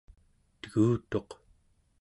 [0.61, 1.29] tegutuq